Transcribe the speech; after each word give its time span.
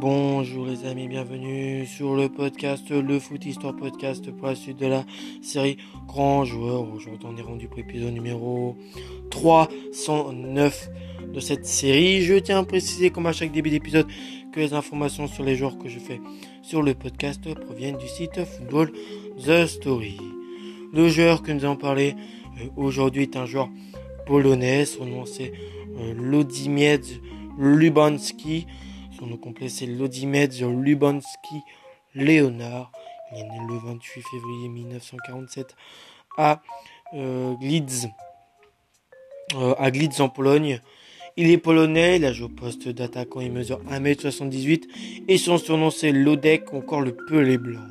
Bonjour 0.00 0.64
les 0.64 0.86
amis, 0.86 1.08
bienvenue 1.08 1.84
sur 1.84 2.16
le 2.16 2.30
podcast, 2.30 2.88
le 2.88 3.20
Foot 3.20 3.44
Histoire 3.44 3.76
Podcast 3.76 4.30
pour 4.30 4.46
la 4.46 4.54
suite 4.54 4.78
de 4.78 4.86
la 4.86 5.04
série 5.42 5.76
Grand 6.06 6.46
Joueur. 6.46 6.90
Aujourd'hui 6.90 7.28
on 7.28 7.36
est 7.36 7.42
rendu 7.42 7.68
pour 7.68 7.76
l'épisode 7.76 8.14
numéro 8.14 8.78
309 9.28 10.88
de 11.34 11.38
cette 11.38 11.66
série. 11.66 12.22
Je 12.22 12.36
tiens 12.36 12.60
à 12.60 12.64
préciser 12.64 13.10
comme 13.10 13.26
à 13.26 13.34
chaque 13.34 13.52
début 13.52 13.68
d'épisode 13.68 14.06
que 14.54 14.60
les 14.60 14.72
informations 14.72 15.26
sur 15.26 15.44
les 15.44 15.54
joueurs 15.54 15.76
que 15.76 15.90
je 15.90 15.98
fais 15.98 16.22
sur 16.62 16.80
le 16.80 16.94
podcast 16.94 17.54
proviennent 17.66 17.98
du 17.98 18.08
site 18.08 18.42
Football 18.42 18.92
The 19.44 19.66
Story. 19.66 20.16
Le 20.94 21.10
joueur 21.10 21.42
que 21.42 21.52
nous 21.52 21.62
allons 21.66 21.76
parler 21.76 22.14
euh, 22.58 22.68
aujourd'hui 22.74 23.24
est 23.24 23.36
un 23.36 23.44
joueur 23.44 23.68
polonais, 24.24 24.86
son 24.86 25.04
nom 25.04 25.26
c'est 25.26 25.52
euh, 25.98 26.14
Lodimiec 26.14 27.20
Lubanski. 27.58 28.66
Son 29.20 29.26
nom 29.26 29.36
complet 29.36 29.68
c'est 29.68 29.84
Lodimedz 29.84 30.62
Lubanski 30.62 31.56
Leonard. 32.14 32.90
Il 33.32 33.40
est 33.40 33.42
né 33.42 33.58
le 33.68 33.76
28 33.76 34.22
février 34.22 34.68
1947 34.70 35.76
à 36.38 36.62
euh, 37.12 37.52
Glitz, 37.56 38.06
euh, 39.56 39.74
à 39.76 39.90
Glitz 39.90 40.20
en 40.20 40.30
Pologne. 40.30 40.80
Il 41.36 41.50
est 41.50 41.58
polonais, 41.58 42.16
il 42.16 42.24
a 42.24 42.32
joué 42.32 42.46
au 42.46 42.48
poste 42.48 42.88
d'attaquant, 42.88 43.40
il 43.40 43.52
mesure 43.52 43.82
1m78 43.90 44.84
et 45.28 45.36
son 45.36 45.58
surnom 45.58 45.90
c'est 45.90 46.12
Lodek, 46.12 46.72
encore 46.72 47.02
le 47.02 47.14
pelé 47.14 47.58
blanc. 47.58 47.84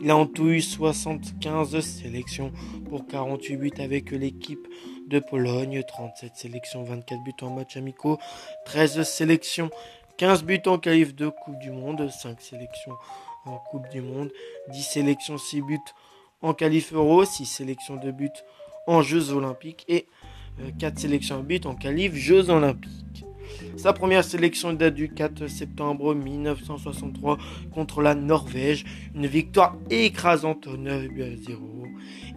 Il 0.00 0.10
a 0.10 0.16
en 0.16 0.24
tout 0.24 0.48
eu 0.48 0.62
75 0.62 1.78
sélections 1.80 2.52
pour 2.88 3.06
48 3.06 3.56
buts 3.56 3.70
avec 3.78 4.12
l'équipe 4.12 4.66
de 5.08 5.18
Pologne, 5.18 5.82
37 5.86 6.32
sélections, 6.36 6.84
24 6.84 7.22
buts 7.22 7.32
en 7.42 7.50
match 7.50 7.76
amicaux, 7.76 8.18
13 8.66 9.02
sélections 9.02 9.70
15 10.18 10.42
buts 10.42 10.62
en 10.66 10.78
qualif 10.78 11.14
de 11.14 11.28
Coupe 11.28 11.60
du 11.60 11.70
Monde, 11.70 12.10
5 12.10 12.40
sélections 12.40 12.96
en 13.46 13.58
Coupe 13.70 13.88
du 13.88 14.02
Monde, 14.02 14.32
10 14.72 14.82
sélections, 14.82 15.38
6 15.38 15.62
buts 15.62 15.78
en 16.42 16.54
qualif 16.54 16.92
Euro, 16.92 17.24
6 17.24 17.46
sélections 17.46 17.94
de 17.94 18.10
buts 18.10 18.28
en 18.88 19.00
Jeux 19.00 19.30
Olympiques 19.30 19.84
et 19.86 20.06
4 20.80 20.92
euh, 20.92 21.00
sélections 21.00 21.38
de 21.38 21.44
buts 21.44 21.60
en 21.66 21.76
qualif 21.76 22.16
Jeux 22.16 22.50
Olympiques. 22.50 23.24
Sa 23.76 23.92
première 23.92 24.24
sélection 24.24 24.72
date 24.72 24.94
du 24.94 25.08
4 25.08 25.46
septembre 25.46 26.16
1963 26.16 27.38
contre 27.72 28.02
la 28.02 28.16
Norvège, 28.16 28.84
une 29.14 29.28
victoire 29.28 29.76
écrasante 29.88 30.66
9 30.66 31.08
buts 31.08 31.22
à 31.22 31.36
0. 31.36 31.86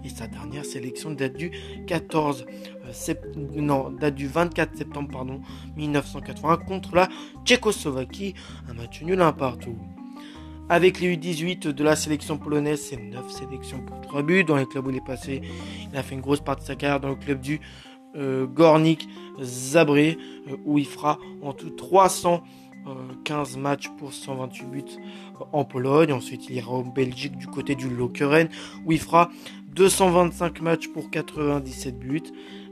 Et 0.04 0.10
sa 0.10 0.28
dernière 0.28 0.66
sélection 0.66 1.12
date 1.12 1.36
du 1.38 1.52
14 1.88 2.46
euh, 2.86 3.14
non, 3.36 3.92
date 3.92 4.16
du 4.16 4.28
24 4.28 4.78
septembre 4.78 5.10
pardon, 5.12 5.42
1980 5.76 6.58
contre 6.58 6.96
la 6.96 7.10
Tchécoslovaquie, 7.46 8.34
un 8.70 8.74
match 8.74 9.02
nul 9.02 9.22
un 9.22 9.32
partout. 9.32 9.78
Avec 10.70 11.02
les 11.02 11.18
U18 11.18 11.68
de 11.68 11.84
la 11.84 11.98
sélection 11.98 12.38
polonaise, 12.38 12.82
c'est 12.82 12.98
9 12.98 13.30
sélections 13.30 13.82
pour 13.82 14.00
3 14.00 14.24
buts. 14.24 14.44
Dans 14.46 14.56
les 14.56 14.66
clubs 14.66 14.88
où 14.88 14.90
il 14.90 14.96
est 14.96 15.06
passé, 15.06 15.42
il 15.92 15.98
a 15.98 16.02
fait 16.02 16.16
une 16.16 16.22
grosse 16.22 16.40
partie 16.40 16.62
de 16.62 16.68
sa 16.68 16.76
carrière 16.76 17.02
dans 17.02 17.10
le 17.10 17.16
club 17.16 17.42
du 17.42 17.60
euh, 18.16 18.46
Gornik 18.46 19.08
Zabré, 19.42 20.18
euh, 20.48 20.56
où 20.64 20.78
il 20.78 20.86
fera 20.86 21.20
en 21.42 21.52
tout 21.52 21.70
315 21.72 23.58
matchs 23.58 23.90
pour 23.98 24.14
128 24.14 24.66
buts 24.66 24.84
en 25.52 25.66
Pologne. 25.66 26.14
Ensuite, 26.14 26.48
il 26.50 26.56
ira 26.56 26.72
en 26.72 26.84
Belgique 26.84 27.38
du 27.38 27.48
côté 27.48 27.76
du 27.76 27.90
Lokeren, 27.90 28.48
où 28.86 28.94
il 28.94 29.00
fera 29.00 29.30
225 29.76 30.62
matchs 30.62 30.88
pour 30.90 31.10
97 31.10 31.98
buts. 31.98 32.22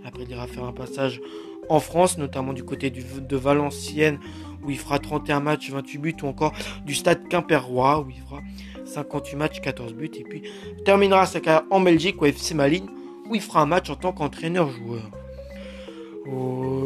Après, 0.06 0.24
il 0.24 0.32
ira 0.32 0.48
faire 0.48 0.64
un 0.64 0.74
passage 0.74 1.22
en 1.70 1.80
France, 1.80 2.18
notamment 2.18 2.54
du 2.54 2.64
côté 2.64 2.90
de 2.90 3.38
Valenciennes, 3.38 4.20
où 4.64 4.72
il 4.72 4.78
fera 4.78 5.00
31 5.00 5.40
matchs, 5.40 5.70
28 5.70 5.98
buts, 6.00 6.16
ou 6.24 6.28
encore 6.28 6.54
du 6.86 6.96
stade 6.96 7.28
Quimperois, 7.28 8.02
où 8.02 8.10
il 8.10 8.22
fera 8.22 8.42
58 8.86 9.36
matchs, 9.36 9.62
14 9.62 9.94
buts. 9.94 10.12
Et 10.18 10.24
puis, 10.24 10.44
terminera 10.84 11.26
sa 11.26 11.40
carrière 11.40 11.64
en 11.70 11.80
Belgique, 11.80 12.22
au 12.22 12.26
FC 12.26 12.54
Malines, 12.54 12.90
où 13.30 13.36
il 13.36 13.42
fera 13.42 13.62
un 13.62 13.66
match 13.66 13.90
en 13.90 13.96
tant 13.96 14.12
qu'entraîneur-joueur. 14.12 15.10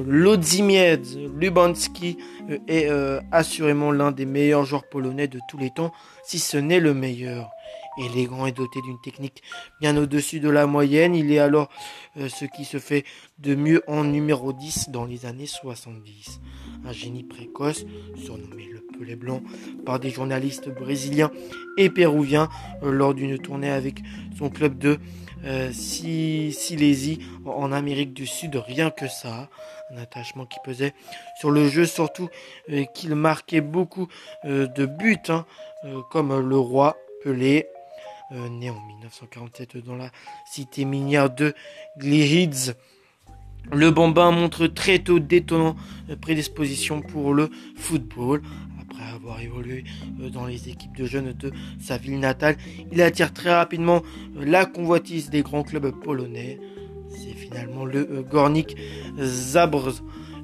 Lodzimiec 0.06 1.02
Lubanski 1.38 2.18
euh, 2.50 2.58
est 2.68 2.88
euh, 2.90 3.20
assurément 3.32 3.92
l'un 3.92 4.12
des 4.12 4.26
meilleurs 4.26 4.66
joueurs 4.66 4.88
polonais 4.88 5.28
de 5.28 5.40
tous 5.50 5.58
les 5.58 5.70
temps, 5.70 5.92
si 6.24 6.40
ce 6.40 6.58
n'est 6.58 6.80
le 6.80 6.94
meilleur. 6.94 7.50
Élégant 7.98 8.46
et 8.46 8.52
doté 8.52 8.82
d'une 8.82 9.00
technique 9.02 9.44
bien 9.80 9.96
au-dessus 9.98 10.40
de 10.40 10.50
la 10.50 10.66
moyenne, 10.66 11.16
il 11.16 11.32
est 11.32 11.40
alors 11.40 11.70
euh, 12.18 12.30
ce 12.30 12.46
qui 12.46 12.66
se 12.66 12.80
fait 12.80 13.04
de 13.40 13.56
mieux 13.56 13.84
en 13.88 14.04
numéro 14.04 14.54
10 14.54 14.90
dans 14.90 15.06
les 15.06 15.26
années 15.26 15.46
70. 15.46 16.40
Un 16.86 16.92
génie 16.92 17.24
précoce, 17.24 17.86
surnommé 18.16 18.66
le 18.66 18.82
Pelé 18.98 19.16
Blanc 19.16 19.42
par 19.86 20.00
des 20.00 20.10
journalistes 20.10 20.70
brésiliens 20.70 21.32
et 21.78 21.90
péruviens 21.90 22.50
lors 22.82 23.14
d'une 23.14 23.38
tournée 23.38 23.70
avec 23.70 24.00
son 24.38 24.50
club 24.50 24.78
de 24.78 25.00
euh, 25.46 25.72
Silésie 25.74 27.20
en 27.46 27.72
Amérique 27.74 28.14
du 28.14 28.26
Sud, 28.26 28.56
rien 28.56 28.92
que 28.92 29.08
ça. 29.08 29.50
Un 29.92 29.98
attachement 29.98 30.46
qui 30.46 30.58
pesait 30.64 30.94
sur 31.40 31.52
le 31.52 31.68
jeu, 31.68 31.86
surtout 31.86 32.30
euh, 32.70 32.86
qu'il 32.94 33.14
marquait 33.16 33.62
beaucoup 33.62 34.08
euh, 34.46 34.68
de 34.68 34.86
buts, 34.86 35.18
hein, 35.28 35.46
comme 36.12 36.40
le 36.40 36.58
roi 36.58 36.96
Pelé, 37.24 37.68
né 38.32 38.70
en 38.70 38.80
1947 38.88 39.78
dans 39.78 39.96
la 39.96 40.10
cité 40.46 40.86
minière 40.86 41.30
de 41.30 41.54
Glihids. 41.98 42.74
Le 43.72 43.92
bambin 43.92 44.32
montre 44.32 44.68
très 44.68 45.00
tôt 45.00 45.20
d'étonnantes 45.20 45.78
prédispositions 46.22 47.02
pour 47.02 47.34
le 47.34 47.50
football 47.78 48.42
avoir 49.14 49.40
évolué 49.42 49.84
euh, 50.22 50.30
dans 50.30 50.46
les 50.46 50.70
équipes 50.70 50.96
de 50.98 51.06
jeunes 51.06 51.34
de 51.34 51.52
sa 51.80 51.98
ville 51.98 52.20
natale, 52.20 52.58
il 52.92 53.02
attire 53.02 53.34
très 53.34 53.54
rapidement 53.54 54.04
euh, 54.38 54.46
la 54.46 54.66
convoitise 54.66 55.30
des 55.30 55.42
grands 55.42 55.64
clubs 55.64 55.92
polonais. 56.02 56.60
C'est 57.10 57.34
finalement 57.36 57.86
le 57.86 58.00
euh, 58.00 58.22
Gornik 58.22 58.76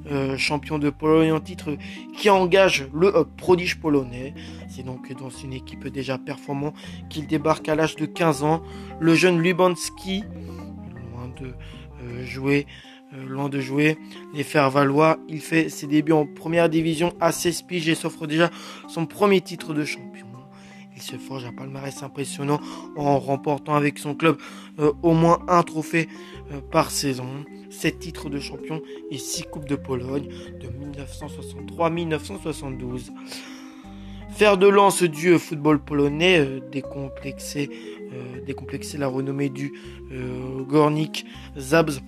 Zabrz, 0.08 0.36
champion 0.38 0.78
de 0.78 0.90
Pologne 0.90 1.32
en 1.32 1.40
titre, 1.40 1.76
qui 2.16 2.30
engage 2.30 2.88
le 2.94 3.24
prodige 3.36 3.80
polonais. 3.80 4.34
C'est 4.68 4.84
donc 4.84 5.12
dans 5.14 5.30
une 5.30 5.52
équipe 5.52 5.86
déjà 5.88 6.18
performante 6.18 6.74
qu'il 7.08 7.26
débarque 7.26 7.68
à 7.68 7.74
l'âge 7.74 7.96
de 7.96 8.06
15 8.06 8.42
ans. 8.42 8.62
Le 8.98 9.14
jeune 9.14 9.40
Lubanski, 9.40 10.24
loin 11.12 11.30
de 11.40 12.24
jouer 12.24 12.66
euh, 13.12 13.26
loin 13.26 13.48
de 13.48 13.60
jouer, 13.60 13.98
les 14.34 14.44
faire 14.44 14.70
valoir. 14.70 15.16
Il 15.28 15.40
fait 15.40 15.68
ses 15.68 15.88
débuts 15.88 16.12
en 16.12 16.26
première 16.26 16.68
division 16.68 17.12
à 17.20 17.32
16 17.32 17.62
piges 17.62 17.88
et 17.88 17.96
s'offre 17.96 18.28
déjà 18.28 18.50
son 18.88 19.04
premier 19.04 19.40
titre 19.40 19.74
de 19.74 19.84
champion. 19.84 20.28
Il 20.94 21.02
se 21.02 21.16
forge 21.16 21.44
un 21.44 21.52
palmarès 21.52 22.02
impressionnant 22.02 22.60
en 22.96 23.18
remportant 23.18 23.74
avec 23.74 23.98
son 23.98 24.14
club 24.14 24.36
euh, 24.78 24.92
au 25.02 25.12
moins 25.14 25.40
un 25.48 25.62
trophée 25.62 26.08
euh, 26.52 26.60
par 26.60 26.90
saison, 26.92 27.44
7 27.70 27.98
titres 27.98 28.28
de 28.28 28.38
champion 28.38 28.82
et 29.10 29.18
6 29.18 29.44
coupes 29.44 29.68
de 29.68 29.76
Pologne 29.76 30.28
de 30.60 30.68
1963-1972. 31.76 33.10
Faire 34.30 34.58
de 34.58 34.68
lance 34.68 35.02
du 35.02 35.38
football 35.38 35.78
polonais, 35.82 36.46
décomplexer, 36.70 37.70
décomplexer 38.46 38.98
la 38.98 39.08
renommée 39.08 39.48
du 39.48 39.72
Gornik 40.68 41.26
Zabz 41.58 42.00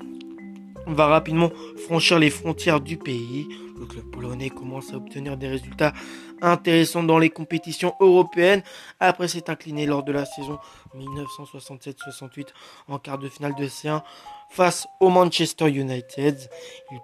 va 0.86 1.06
rapidement 1.06 1.50
franchir 1.86 2.18
les 2.18 2.30
frontières 2.30 2.80
du 2.80 2.96
pays. 2.96 3.46
Le 3.82 3.88
club 3.88 4.04
polonais 4.12 4.48
commence 4.48 4.92
à 4.92 4.96
obtenir 4.96 5.36
des 5.36 5.48
résultats 5.48 5.92
intéressants 6.40 7.02
dans 7.02 7.18
les 7.18 7.30
compétitions 7.30 7.94
européennes 7.98 8.62
après 9.00 9.26
s'être 9.26 9.50
incliné 9.50 9.86
lors 9.86 10.04
de 10.04 10.12
la 10.12 10.24
saison 10.24 10.60
1967-68 10.96 12.46
en 12.86 13.00
quart 13.00 13.18
de 13.18 13.28
finale 13.28 13.56
de 13.56 13.66
C1 13.66 14.02
face 14.50 14.86
au 15.00 15.08
Manchester 15.08 15.68
United. 15.68 16.48
Il 16.92 17.00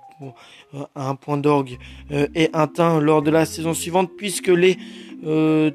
euh, 0.74 0.84
un 0.94 1.16
point 1.16 1.36
d'orgue 1.36 1.78
euh, 2.12 2.28
et 2.36 2.48
un 2.52 2.68
teint 2.68 3.00
lors 3.00 3.22
de 3.22 3.32
la 3.32 3.44
saison 3.44 3.74
suivante 3.74 4.12
puisque 4.16 4.46
les 4.46 4.78
euh, 5.26 5.72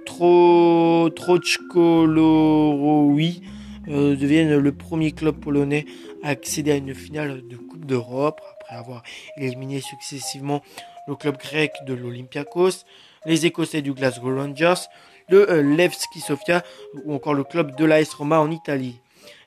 euh, 3.89 4.15
deviennent 4.15 4.57
le 4.57 4.71
premier 4.71 5.11
club 5.11 5.35
polonais 5.35 5.85
à 6.23 6.29
accéder 6.29 6.71
à 6.71 6.75
une 6.77 6.95
finale 6.95 7.45
de 7.45 7.57
Coupe 7.57 7.85
d'Europe 7.85 8.39
après 8.53 8.75
avoir 8.75 9.03
éliminé 9.35 9.81
successivement 9.81 10.61
le 11.07 11.15
club 11.15 11.37
grec 11.37 11.71
de 11.85 11.93
l'Olympiakos, 11.93 12.85
les 13.25 13.45
Écossais 13.45 13.81
du 13.81 13.93
Glasgow 13.93 14.35
Rangers, 14.35 14.87
le 15.29 15.49
euh, 15.49 15.61
Levski 15.61 16.19
Sofia 16.19 16.63
ou 17.05 17.13
encore 17.13 17.33
le 17.33 17.43
club 17.43 17.75
de 17.75 17.85
l'AS 17.85 18.13
Roma 18.13 18.39
en 18.39 18.51
Italie. 18.51 18.99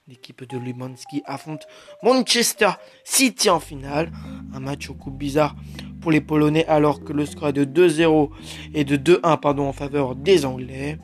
L'équipe 0.08 0.48
de 0.48 0.56
Lumanski 0.56 1.22
affronte 1.26 1.66
Manchester 2.02 2.70
City 3.02 3.50
en 3.50 3.58
finale. 3.58 4.12
Un 4.54 4.60
match 4.60 4.88
au 4.88 4.94
coup 4.94 5.10
bizarre 5.10 5.56
pour 6.00 6.12
les 6.12 6.20
Polonais 6.20 6.64
alors 6.66 7.02
que 7.02 7.12
le 7.12 7.26
score 7.26 7.48
est 7.48 7.52
de 7.52 7.64
2-0 7.64 8.30
et 8.72 8.84
de 8.84 8.96
2-1 8.96 9.40
pardon, 9.40 9.66
en 9.66 9.72
faveur 9.72 10.14
des 10.14 10.46
Anglais. 10.46 10.98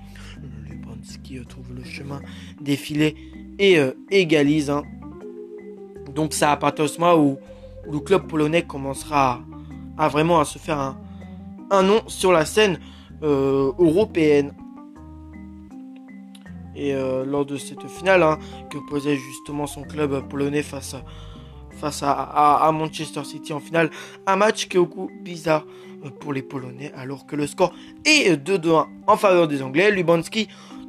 Lubanski 0.68 1.40
trouve 1.48 1.74
le 1.74 1.82
chemin 1.82 2.20
défilé 2.60 3.16
et 3.58 3.78
euh, 3.78 3.92
égalise. 4.10 4.70
Hein. 4.70 4.84
Donc 6.14 6.32
ça 6.32 6.52
à 6.52 6.56
partir 6.56 6.84
de 6.84 7.00
moment 7.00 7.16
où, 7.16 7.38
le 7.90 7.98
club 7.98 8.28
polonais 8.28 8.62
commencera 8.62 9.42
à, 9.98 10.08
vraiment 10.08 10.40
à 10.40 10.44
se 10.44 10.58
faire 10.58 10.96
un, 11.70 11.82
nom 11.82 12.00
sur 12.06 12.32
la 12.32 12.44
scène 12.44 12.78
européenne. 13.22 14.52
Et 16.74 16.94
lors 16.94 17.44
de 17.44 17.56
cette 17.56 17.86
finale 17.86 18.22
hein, 18.22 18.38
que 18.70 18.78
posait 18.88 19.16
justement 19.16 19.66
son 19.66 19.82
club 19.82 20.26
polonais 20.28 20.62
face 20.62 20.94
à, 20.94 22.70
Manchester 22.72 23.24
City 23.24 23.52
en 23.52 23.60
finale. 23.60 23.90
Un 24.26 24.36
match 24.36 24.68
qui 24.68 24.76
est 24.76 24.80
au 24.80 24.86
coup 24.86 25.10
bizarre 25.22 25.64
pour 26.20 26.32
les 26.32 26.42
Polonais 26.42 26.92
alors 26.96 27.26
que 27.26 27.36
le 27.36 27.46
score 27.46 27.72
est 28.04 28.36
2-2-1 28.36 28.86
en 29.06 29.16
faveur 29.16 29.48
des 29.48 29.62
Anglais. 29.62 29.90
Lubanski 29.90 30.48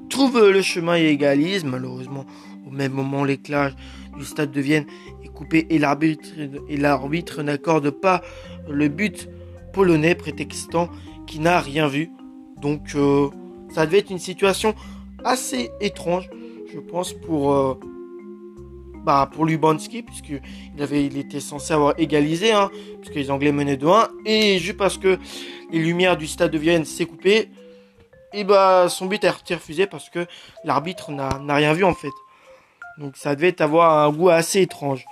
trouve 0.09 0.50
le 0.50 0.61
chemin 0.61 0.97
et 0.97 1.07
égalise. 1.07 1.63
Malheureusement, 1.63 2.25
au 2.67 2.71
même 2.71 2.94
moment, 2.94 3.23
l'éclairage 3.23 3.75
du 4.17 4.25
stade 4.25 4.51
de 4.51 4.61
Vienne 4.61 4.85
coupé 5.33 5.68
et 5.69 5.80
l'arbitre 5.80 7.41
n'accorde 7.41 7.89
pas 7.89 8.21
le 8.69 8.88
but 8.88 9.30
polonais 9.74 10.15
prétextant 10.15 10.89
qu'il 11.27 11.41
n'a 11.41 11.59
rien 11.59 11.88
vu. 11.88 12.12
Donc 12.62 12.95
euh, 12.95 13.30
ça 13.74 13.85
devait 13.85 14.00
être 14.00 14.12
une 14.12 14.19
situation 14.19 14.74
assez 15.24 15.71
étrange, 15.81 16.30
je 16.74 16.80
pense, 16.80 17.13
pour, 17.13 17.53
euh, 17.53 17.80
bah, 19.03 19.30
pour 19.31 19.45
Lubanski, 19.45 20.03
puisqu'il 20.03 20.81
avait, 20.81 21.06
il 21.06 21.18
était 21.18 21.39
censé 21.39 21.74
avoir 21.74 21.94
égalisé, 21.97 22.51
hein, 22.51 22.69
puisque 23.01 23.15
les 23.15 23.31
Anglais 23.31 23.51
menaient 23.51 23.77
de 23.77 23.88
1, 23.88 24.09
et 24.25 24.59
juste 24.59 24.77
parce 24.77 24.97
que 24.97 25.18
les 25.71 25.79
lumières 25.79 26.18
du 26.18 26.27
stade 26.27 26.51
de 26.51 26.57
Vienne 26.57 26.86
s'est 26.86 27.06
coupé, 27.06 27.50
et 28.33 28.44
bah, 28.44 28.88
son 28.89 29.06
but 29.06 29.24
a 29.25 29.31
refusé 29.31 29.86
parce 29.86 30.09
que 30.09 30.25
l'arbitre 30.63 31.12
n'a 31.12 31.56
rien 31.56 31.74
vu 31.74 31.83
en 31.83 31.94
fait. 31.94 32.09
Donc 32.97 33.17
ça 33.17 33.35
devait 33.35 33.61
avoir 33.61 34.05
un 34.05 34.11
goût 34.11 34.29
assez 34.29 34.61
étrange. 34.61 35.05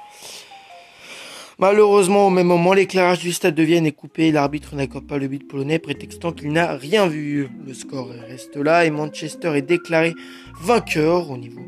Malheureusement, 1.59 2.25
au 2.25 2.29
même 2.31 2.47
moment, 2.47 2.73
l'éclairage 2.73 3.19
du 3.19 3.31
stade 3.31 3.53
de 3.53 3.61
Vienne 3.61 3.85
est 3.85 3.91
coupé 3.91 4.31
l'arbitre 4.31 4.73
n'accorde 4.75 5.05
pas 5.05 5.19
le 5.19 5.27
but 5.27 5.47
polonais, 5.47 5.77
prétextant 5.77 6.31
qu'il 6.31 6.51
n'a 6.51 6.75
rien 6.75 7.07
vu. 7.07 7.49
Le 7.67 7.75
score 7.75 8.07
reste 8.07 8.55
là 8.55 8.85
et 8.85 8.89
Manchester 8.89 9.55
est 9.55 9.61
déclaré 9.61 10.15
vainqueur 10.59 11.29
au 11.29 11.37
niveau 11.37 11.61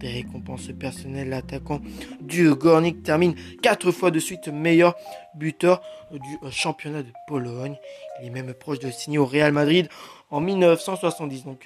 des 0.00 0.08
récompenses 0.08 0.70
personnelles, 0.78 1.28
l'attaquant 1.28 1.80
du 2.20 2.54
Gornik 2.54 3.02
termine 3.02 3.34
quatre 3.62 3.92
fois 3.92 4.10
de 4.10 4.18
suite 4.18 4.48
meilleur 4.48 4.94
buteur 5.34 5.80
du 6.10 6.50
championnat 6.50 7.02
de 7.02 7.12
Pologne. 7.28 7.76
Il 8.20 8.28
est 8.28 8.30
même 8.30 8.52
proche 8.54 8.78
de 8.78 8.90
signer 8.90 9.18
au 9.18 9.26
Real 9.26 9.52
Madrid 9.52 9.88
en 10.30 10.40
1970. 10.40 11.44
Donc, 11.44 11.64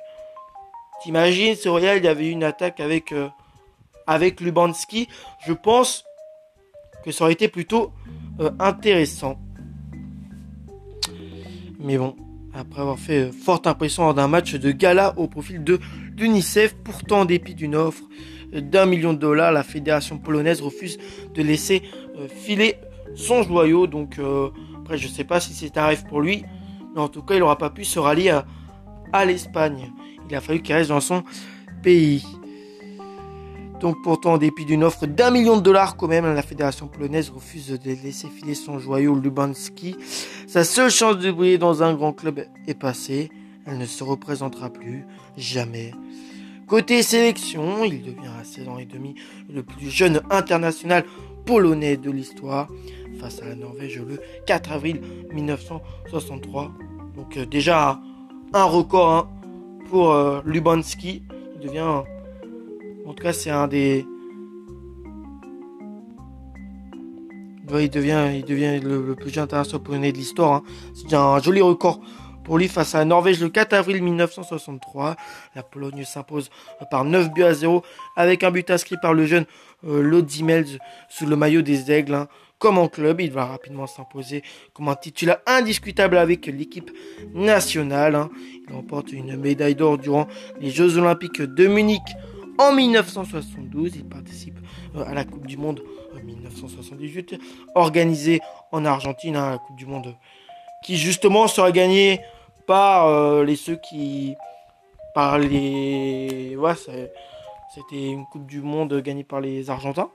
t'imagines, 1.02 1.54
ce 1.54 1.68
Real, 1.68 1.98
il 1.98 2.06
avait 2.06 2.28
une 2.28 2.44
attaque 2.44 2.80
avec, 2.80 3.12
euh, 3.12 3.28
avec 4.06 4.40
Lubanski. 4.40 5.08
Je 5.46 5.52
pense 5.52 6.04
que 7.04 7.12
ça 7.12 7.24
aurait 7.24 7.32
été 7.32 7.48
plutôt 7.48 7.92
euh, 8.40 8.50
intéressant. 8.58 9.38
Mais 11.78 11.98
bon, 11.98 12.16
après 12.54 12.80
avoir 12.80 12.98
fait 12.98 13.24
euh, 13.24 13.32
forte 13.32 13.66
impression 13.66 14.04
lors 14.04 14.14
d'un 14.14 14.28
match 14.28 14.54
de 14.54 14.70
gala 14.70 15.12
au 15.16 15.28
profil 15.28 15.62
de 15.64 15.80
l'UNICEF. 16.16 16.74
Pourtant, 16.84 17.20
en 17.20 17.24
dépit 17.24 17.54
d'une 17.54 17.74
offre 17.74 18.02
d'un 18.52 18.86
million 18.86 19.12
de 19.12 19.18
dollars, 19.18 19.52
la 19.52 19.64
fédération 19.64 20.18
polonaise 20.18 20.60
refuse 20.60 20.98
de 21.34 21.42
laisser 21.42 21.82
euh, 22.16 22.28
filer 22.28 22.76
son 23.16 23.42
joyau. 23.42 23.86
Donc, 23.86 24.18
euh, 24.18 24.50
après, 24.78 24.96
je 24.96 25.08
ne 25.08 25.12
sais 25.12 25.24
pas 25.24 25.40
si 25.40 25.52
c'est 25.52 25.76
un 25.76 25.86
rêve 25.86 26.04
pour 26.06 26.20
lui, 26.20 26.44
mais 26.94 27.00
en 27.00 27.08
tout 27.08 27.22
cas, 27.22 27.34
il 27.34 27.40
n'aura 27.40 27.58
pas 27.58 27.70
pu 27.70 27.84
se 27.84 27.98
rallier 27.98 28.38
à 29.12 29.24
l'Espagne. 29.24 29.90
Il 30.28 30.34
a 30.36 30.40
fallu 30.40 30.62
qu'il 30.62 30.74
reste 30.74 30.90
dans 30.90 31.00
son 31.00 31.24
pays. 31.82 32.24
Donc 33.84 34.00
pourtant, 34.00 34.32
en 34.32 34.38
dépit 34.38 34.64
d'une 34.64 34.82
offre 34.82 35.04
d'un 35.04 35.30
million 35.30 35.58
de 35.58 35.60
dollars 35.60 35.98
quand 35.98 36.08
même, 36.08 36.24
la 36.24 36.40
fédération 36.40 36.86
polonaise 36.86 37.28
refuse 37.28 37.68
de 37.68 37.90
laisser 38.02 38.28
filer 38.28 38.54
son 38.54 38.78
joyau 38.78 39.14
Lubanski. 39.14 39.94
Sa 40.46 40.64
seule 40.64 40.90
chance 40.90 41.18
de 41.18 41.30
briller 41.30 41.58
dans 41.58 41.82
un 41.82 41.92
grand 41.92 42.14
club 42.14 42.46
est 42.66 42.72
passée. 42.72 43.28
Elle 43.66 43.76
ne 43.76 43.84
se 43.84 44.02
représentera 44.02 44.70
plus, 44.70 45.04
jamais. 45.36 45.92
Côté 46.66 47.02
sélection, 47.02 47.84
il 47.84 48.00
devient 48.00 48.32
à 48.40 48.44
16 48.44 48.68
ans 48.68 48.78
et 48.78 48.86
demi 48.86 49.16
le 49.52 49.62
plus 49.62 49.90
jeune 49.90 50.22
international 50.30 51.04
polonais 51.44 51.98
de 51.98 52.10
l'histoire 52.10 52.68
face 53.20 53.42
à 53.42 53.48
la 53.48 53.54
Norvège 53.54 54.00
le 54.00 54.18
4 54.46 54.72
avril 54.72 55.02
1963. 55.34 56.72
Donc 57.16 57.36
euh, 57.36 57.44
déjà 57.44 58.00
un 58.54 58.64
record 58.64 59.10
hein, 59.10 59.28
pour 59.90 60.12
euh, 60.12 60.40
Lubanski. 60.46 61.22
Il 61.56 61.66
devient, 61.66 62.02
en 63.06 63.12
tout 63.14 63.22
cas 63.22 63.32
c'est 63.32 63.50
un 63.50 63.68
des... 63.68 64.06
il 67.80 67.90
devient, 67.90 68.42
devient 68.46 68.78
le, 68.80 69.14
plus 69.16 69.30
jeune 69.30 69.44
international 69.44 69.82
polonais 69.82 70.12
de 70.12 70.18
l'histoire. 70.18 70.52
Hein. 70.52 70.62
C'est 70.94 71.14
un 71.14 71.40
joli 71.40 71.60
record 71.60 72.00
pour 72.44 72.58
lui, 72.58 72.68
face 72.68 72.94
à 72.94 72.98
la 72.98 73.04
Norvège 73.06 73.40
le 73.40 73.48
4 73.48 73.72
avril 73.72 74.02
1963, 74.02 75.16
la 75.54 75.62
Pologne 75.62 76.04
s'impose 76.04 76.50
par 76.90 77.04
9 77.06 77.32
buts 77.32 77.42
à 77.42 77.54
0 77.54 77.82
avec 78.16 78.44
un 78.44 78.50
but 78.50 78.70
inscrit 78.70 78.96
par 79.00 79.14
le 79.14 79.24
jeune 79.24 79.46
euh, 79.86 80.22
sous 81.08 81.26
le 81.26 81.36
maillot 81.36 81.62
des 81.62 81.90
Aigles. 81.90 82.14
Hein. 82.14 82.28
Comme 82.58 82.76
en 82.76 82.88
club, 82.88 83.22
il 83.22 83.32
va 83.32 83.46
rapidement 83.46 83.86
s'imposer 83.86 84.42
comme 84.74 84.88
un 84.88 84.94
titulaire 84.94 85.38
indiscutable 85.46 86.18
avec 86.18 86.44
l'équipe 86.46 86.90
nationale. 87.34 88.14
Hein. 88.14 88.30
Il 88.68 88.74
remporte 88.74 89.12
une 89.12 89.36
médaille 89.36 89.74
d'or 89.74 89.96
durant 89.96 90.28
les 90.60 90.70
Jeux 90.70 90.98
Olympiques 90.98 91.40
de 91.40 91.66
Munich 91.66 92.02
en 92.58 92.72
1972. 92.72 93.96
Il 93.96 94.08
participe 94.08 94.58
euh, 94.96 95.04
à 95.04 95.14
la 95.14 95.24
Coupe 95.24 95.46
du 95.46 95.56
Monde 95.56 95.82
en 96.14 96.24
1978, 96.24 97.36
organisée 97.74 98.40
en 98.72 98.84
Argentine, 98.84 99.36
hein, 99.36 99.50
la 99.50 99.58
Coupe 99.58 99.76
du 99.76 99.86
Monde 99.86 100.14
qui 100.84 100.98
justement 100.98 101.48
sera 101.48 101.72
gagnée 101.72 102.20
par 102.66 103.08
euh, 103.08 103.44
les 103.44 103.56
ceux 103.56 103.76
qui 103.76 104.34
par 105.14 105.38
les 105.38 106.54
ouais 106.56 106.74
c'était 107.74 108.06
une 108.06 108.26
coupe 108.26 108.46
du 108.46 108.60
monde 108.60 109.00
gagnée 109.00 109.24
par 109.24 109.40
les 109.40 109.70
argentins 109.70 110.10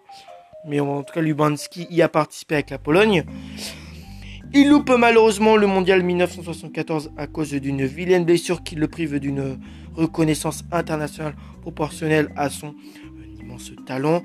mais 0.66 0.80
en 0.80 1.04
tout 1.04 1.14
cas 1.14 1.22
Lubanski 1.22 1.88
y 1.90 2.02
a 2.02 2.10
participé 2.10 2.56
avec 2.56 2.70
la 2.70 2.78
Pologne 2.78 3.26
il 4.54 4.70
loupe 4.70 4.92
malheureusement 4.98 5.56
le 5.56 5.68
mondial 5.68 6.04
1974 6.04 7.12
à 7.18 7.28
cause 7.28 7.52
d'une 7.52 7.86
vilaine 7.86 8.26
blessure 8.26 8.64
qui 8.64 8.76
le 8.76 8.88
prive 8.88 9.20
d'une 9.20 9.60
reconnaissance 9.96 10.64
internationale 10.72 11.36
proportionnelle 11.62 12.30
à 12.36 12.50
son 12.50 12.74
immense 13.40 13.72
talent 13.86 14.24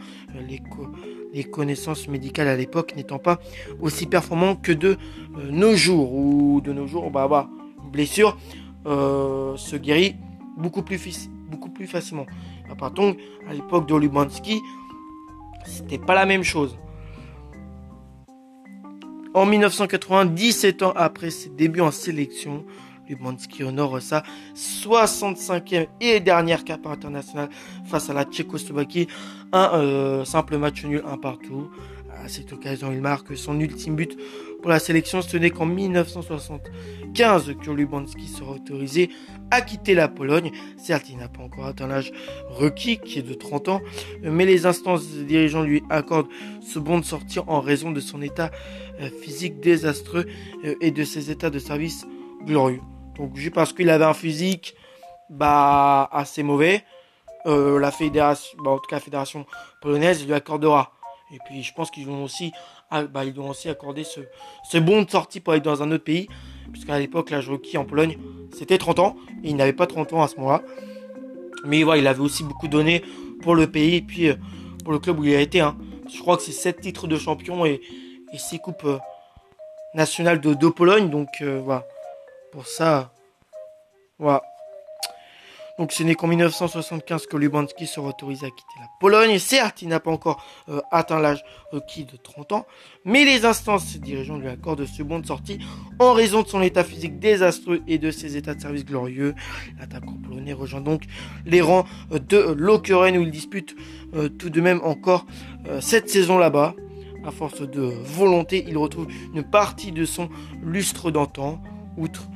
les, 1.32 1.44
connaissances 1.44 2.09
médicales 2.09 2.49
à 2.49 2.56
l'époque 2.56 2.94
n'étant 2.97 3.19
pas 3.19 3.41
aussi 3.81 4.06
performantes 4.06 4.62
que 4.62 4.73
de 4.73 4.97
euh, 5.37 5.50
nos 5.50 5.75
jours 5.75 6.14
ou 6.14 6.61
de 6.61 6.73
nos 6.73 6.87
jours 6.87 7.11
bah, 7.11 7.26
bah 7.28 7.49
blessure 7.93 8.38
euh, 8.87 9.57
se 9.57 9.76
guérit 9.76 10.16
beaucoup 10.57 10.83
plus, 10.83 10.99
facilement. 11.87 12.26
Par 12.78 12.93
contre, 12.93 13.19
à 13.49 13.54
l'époque 13.54 13.88
de 13.88 13.95
Lubanski, 13.97 14.61
c'était 15.64 15.99
pas 15.99 16.14
la 16.14 16.26
même 16.26 16.43
chose. 16.43 16.76
En 19.35 19.47
1980, 19.47 20.26
17 20.26 20.83
ans 20.85 20.93
après 20.95 21.31
ses 21.31 21.49
débuts 21.49 21.81
en 21.81 21.91
sélection, 21.91 22.64
Lubanski 23.09 23.64
honore 23.64 24.00
sa 24.00 24.23
65e 24.55 25.88
et 26.00 26.21
dernière 26.21 26.62
cape 26.62 26.87
internationale 26.87 27.49
face 27.85 28.09
à 28.09 28.12
la 28.14 28.25
Tchécoslovaquie. 28.25 29.09
Un 29.53 29.71
euh, 29.75 30.25
simple 30.25 30.57
match 30.57 30.85
nul, 30.85 31.03
un 31.05 31.19
partout. 31.19 31.69
À 32.23 32.29
cette 32.29 32.53
occasion, 32.53 32.93
il 32.93 33.00
marque 33.00 33.37
son 33.37 33.59
ultime 33.59 33.97
but 33.97 34.17
pour 34.64 34.71
la 34.71 34.78
sélection. 34.78 35.21
Ce 35.21 35.37
n'est 35.37 35.50
qu'en 35.50 35.66
1975 35.66 37.52
que 37.62 37.71
Lubanski 37.71 38.26
sera 38.26 38.52
autorisé 38.52 39.11
à 39.50 39.61
quitter 39.61 39.92
la 39.92 40.09
Pologne. 40.09 40.52
Certes, 40.78 41.11
il 41.11 41.18
n'a 41.18 41.28
pas 41.28 41.42
encore 41.42 41.66
atteint 41.66 41.87
l'âge 41.87 42.12
requis, 42.49 42.97
qui 42.97 43.18
est 43.18 43.23
de 43.23 43.35
30 43.35 43.68
ans, 43.68 43.83
mais 44.23 44.47
les 44.47 44.64
instances 44.64 45.06
dirigeants 45.06 45.64
lui 45.64 45.83
accordent 45.90 46.30
ce 46.62 46.78
bon 46.78 46.99
de 46.99 47.04
sortir 47.04 47.47
en 47.50 47.61
raison 47.61 47.90
de 47.90 48.00
son 48.00 48.23
état 48.23 48.50
euh, 49.02 49.11
physique 49.21 49.61
désastreux 49.61 50.25
euh, 50.64 50.76
et 50.80 50.92
de 50.92 51.04
ses 51.04 51.30
états 51.30 51.50
de 51.50 51.59
service 51.59 52.06
glorieux. 52.47 52.80
Donc, 53.18 53.37
juste 53.37 53.52
parce 53.52 53.75
qu'il 53.75 53.90
avait 53.90 54.06
un 54.06 54.14
physique 54.14 54.76
bah, 55.28 56.09
assez 56.11 56.42
mauvais, 56.42 56.85
euh, 57.44 57.78
la 57.78 57.90
fédération, 57.90 58.56
bah, 58.64 58.71
en 58.71 58.78
tout 58.78 58.88
cas 58.88 58.97
la 58.97 59.00
fédération 59.00 59.44
polonaise 59.83 60.25
lui 60.25 60.33
accordera. 60.33 60.94
Et 61.35 61.38
puis 61.45 61.62
je 61.62 61.75
pense 61.75 61.91
qu'ils 61.91 62.07
vont 62.07 62.23
aussi, 62.25 62.53
ah, 62.91 63.05
bah, 63.05 63.25
ils 63.25 63.38
aussi 63.41 63.69
accorder 63.69 64.05
ce, 64.05 64.21
ce 64.71 64.79
bon 64.79 65.03
de 65.03 65.11
sortie 65.11 65.41
pour 65.41 65.53
aller 65.53 65.62
dans 65.62 65.83
un 65.83 65.91
autre 65.91 66.05
pays, 66.05 66.29
puisqu'à 66.73 66.99
l'époque 66.99 67.31
l'âge 67.31 67.49
requis 67.50 67.76
en 67.76 67.85
Pologne 67.85 68.17
c'était 68.57 68.79
30 68.79 68.99
ans 69.00 69.17
et 69.43 69.50
il 69.50 69.57
n'avait 69.57 69.73
pas 69.73 69.87
30 69.87 70.12
ans 70.12 70.23
à 70.23 70.29
ce 70.29 70.37
moment-là. 70.37 70.62
Mais 71.64 71.83
voilà, 71.83 72.00
il 72.00 72.07
avait 72.07 72.21
aussi 72.21 72.45
beaucoup 72.45 72.69
donné 72.69 73.03
pour 73.43 73.55
le 73.55 73.71
pays 73.71 73.97
et 73.97 74.03
puis 74.03 74.29
euh, 74.29 74.37
pour 74.85 74.93
le 74.93 74.99
club 74.99 75.19
où 75.19 75.25
il 75.25 75.35
a 75.35 75.41
été. 75.41 75.61
Hein. 75.61 75.76
Je 76.12 76.21
crois 76.21 76.37
que 76.37 76.43
c'est 76.43 76.53
7 76.53 76.81
titres 76.81 77.07
de 77.09 77.17
champion 77.17 77.67
et, 77.67 77.81
et 78.33 78.38
6 78.38 78.61
coupes 78.61 78.85
euh, 78.85 78.99
nationales 79.95 80.41
de, 80.41 80.55
de 80.55 80.69
Pologne. 80.69 81.11
Donc 81.11 81.43
voilà, 81.43 81.85
pour 82.53 82.67
ça, 82.67 83.11
voilà. 84.19 84.43
Donc 85.78 85.90
ce 85.90 86.04
n'est 86.04 86.14
qu'en 86.14 86.28
1975 86.28 87.26
que 87.26 87.37
Lubanski 87.37 87.87
sera 87.87 88.09
autorisé 88.09 88.47
à 88.47 88.50
quitter 88.50 88.81
la 88.81 88.87
Pologne. 89.00 89.38
Certes, 89.40 89.83
il 89.83 89.88
n'a 89.88 89.99
pas 89.99 90.12
encore 90.12 90.45
euh, 90.69 90.81
atteint 90.93 91.19
l'âge 91.19 91.45
requis 91.73 92.04
de 92.04 92.16
30 92.16 92.52
ans, 92.52 92.66
mais 93.04 93.25
les 93.25 93.45
instances 93.45 93.97
dirigeantes 93.97 94.40
lui 94.40 94.49
accordent 94.49 94.81
de 94.81 94.87
seconde 94.87 95.26
sortie 95.26 95.59
en 95.99 96.12
raison 96.12 96.43
de 96.43 96.49
son 96.49 96.62
état 96.62 96.85
physique 96.85 97.19
désastreux 97.19 97.83
et 97.88 97.99
de 97.99 98.12
ses 98.12 98.37
états 98.37 98.54
de 98.54 98.61
service 98.61 98.85
glorieux. 98.85 99.35
L'attaquant 99.81 100.16
polonais 100.23 100.52
rejoint 100.52 100.81
donc 100.81 101.02
les 101.45 101.61
rangs 101.61 101.87
de 102.11 102.54
Lokeren 102.57 103.16
où 103.16 103.23
il 103.23 103.33
dispute 103.33 103.75
euh, 104.14 104.28
tout 104.28 104.50
de 104.50 104.61
même 104.61 104.81
encore 104.85 105.26
euh, 105.66 105.81
cette 105.81 106.09
saison 106.09 106.38
là-bas. 106.38 106.75
À 107.26 107.31
force 107.31 107.62
de 107.62 107.81
volonté, 107.81 108.64
il 108.69 108.76
retrouve 108.76 109.09
une 109.35 109.43
partie 109.43 109.93
de 109.93 110.04
son 110.04 110.28
lustre 110.62 111.11
d'antan, 111.11 111.61
outre 111.97 112.28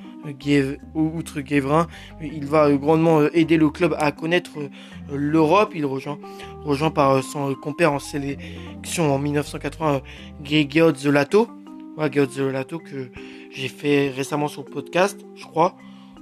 outre 0.94 1.40
Guévrin, 1.40 1.86
il 2.20 2.46
va 2.46 2.70
grandement 2.72 3.20
euh, 3.20 3.30
aider 3.32 3.56
le 3.56 3.70
club 3.70 3.94
à 3.98 4.12
connaître 4.12 4.58
euh, 4.58 4.68
l'Europe. 5.12 5.72
Il 5.74 5.86
rejoint, 5.86 6.18
rejoint 6.64 6.90
par 6.90 7.22
son 7.22 7.54
compère 7.54 7.92
en 7.92 7.98
sélection 7.98 9.14
en 9.14 9.18
1980, 9.18 10.00
Grégoire 10.42 10.94
Zelato. 10.94 11.48
Ouais, 11.96 12.10
Zelato 12.30 12.78
que 12.78 13.10
j'ai 13.50 13.68
fait 13.68 14.10
récemment 14.10 14.48
sur 14.48 14.64
le 14.64 14.70
podcast, 14.70 15.18
je 15.34 15.44
crois. 15.44 15.74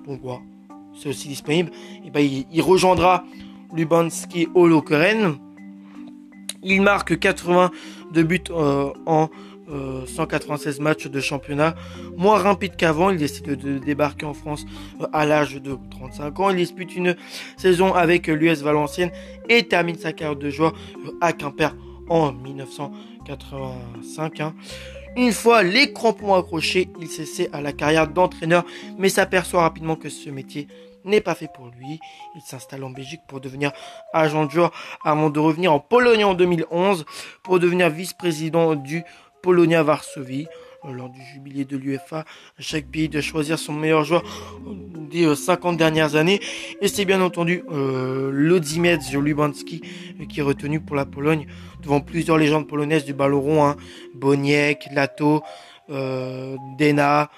Donc 0.07 0.21
c'est 0.95 1.09
aussi 1.09 1.29
disponible. 1.29 1.71
Et 2.05 2.11
ben, 2.11 2.21
il, 2.51 2.63
rejoindra 2.63 3.25
Lubanski 3.75 4.49
Lokeren. 4.55 5.37
Il 6.63 6.83
marque 6.83 7.19
82 7.19 8.23
buts 8.23 8.41
euh, 8.51 8.91
en 9.07 9.29
196 9.69 10.79
euh, 10.79 10.83
matchs 10.83 11.07
de 11.07 11.21
championnat. 11.21 11.75
Moins 12.17 12.39
rapide 12.39 12.77
qu'avant, 12.77 13.11
il 13.11 13.19
décide 13.19 13.57
de 13.57 13.79
débarquer 13.79 14.27
en 14.27 14.35
France 14.35 14.65
euh, 15.01 15.07
à 15.13 15.25
l'âge 15.27 15.55
de 15.57 15.77
35 15.91 16.41
ans. 16.41 16.51
Il 16.51 16.57
dispute 16.57 16.95
une 16.95 17.17
saison 17.57 17.95
avec 17.95 18.27
l'US 18.27 18.63
Valenciennes 18.63 19.13
et 19.49 19.63
termine 19.65 19.97
sa 19.97 20.13
carrière 20.13 20.37
de 20.37 20.51
joueur 20.51 20.75
euh, 21.07 21.13
à 21.21 21.33
Quimper 21.33 21.75
en 22.09 22.33
1985. 22.33 24.41
Hein. 24.41 24.55
Une 25.17 25.33
fois 25.33 25.63
les 25.63 25.93
crampons 25.93 26.35
accrochés, 26.35 26.91
il 27.01 27.09
s'essaie 27.09 27.49
à 27.53 27.63
la 27.63 27.73
carrière 27.73 28.07
d'entraîneur, 28.07 28.65
mais 28.99 29.09
s'aperçoit 29.09 29.63
rapidement 29.63 29.97
que 29.97 30.11
ce 30.11 30.29
métier 30.29 30.69
n'est 31.07 31.21
pas 31.21 31.35
fait 31.35 31.49
pour 31.53 31.67
lui. 31.67 32.01
Il 32.35 32.43
s'installe 32.43 32.85
en 32.85 32.91
Belgique 32.91 33.23
pour 33.27 33.41
devenir 33.41 33.73
agent 34.13 34.45
de 34.45 34.51
joueur 34.51 34.73
avant 35.05 35.31
de 35.31 35.41
revenir 35.41 35.73
en 35.73 35.81
Pologne 35.81 36.25
en 36.25 36.35
2011 36.35 37.07
pour 37.43 37.59
devenir 37.59 37.89
vice-président 37.89 38.75
du 38.75 39.05
Polonia 39.47 39.85
Varsovie. 39.85 40.49
Euh, 40.85 40.93
lors 40.93 41.09
du 41.09 41.23
jubilé 41.23 41.65
de 41.65 41.77
l'UFA, 41.77 42.25
chaque 42.59 42.87
pays 42.87 43.09
doit 43.09 43.21
choisir 43.21 43.61
son 43.61 43.73
meilleur 43.73 44.03
joueur 44.03 44.25
des 45.09 45.37
50 45.37 45.75
euh, 45.75 45.77
dernières 45.77 46.17
années. 46.17 46.41
Et 46.81 46.89
c'est 46.89 47.05
bien 47.05 47.21
entendu 47.21 47.63
euh, 47.71 48.33
euh, 48.33 48.61
qui 50.29 50.41
est 50.41 50.43
retenu 50.43 50.81
pour 50.81 50.97
la 50.97 51.07
Pologne 51.07 51.47
devant 51.81 52.01
plusieurs 52.01 52.39
légendes 52.39 52.67
polonaises 52.67 53.05
du 53.05 53.15
ballon 53.15 53.41
rond. 53.41 53.65
Hein. 53.65 53.77
Boniek, 54.17 54.89
Lato, 54.93 55.45
Dena. 55.89 57.31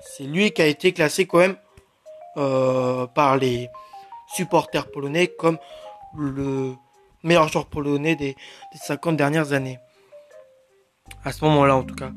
C'est 0.00 0.24
lui 0.24 0.50
qui 0.50 0.62
a 0.62 0.66
été 0.66 0.90
classé 0.90 1.26
quand 1.26 1.38
même 1.38 1.54
par 2.34 3.36
les 3.36 3.68
supporters 4.34 4.90
polonais 4.90 5.28
comme 5.28 5.58
le 6.18 6.72
meilleur 7.22 7.46
joueur 7.46 7.66
polonais 7.66 8.16
des, 8.16 8.34
des 8.72 8.78
50 8.84 9.16
dernières 9.16 9.52
années 9.52 9.78
à 11.24 11.32
ce 11.32 11.44
moment-là 11.44 11.76
en 11.76 11.82
tout 11.82 11.94
cas. 11.94 12.12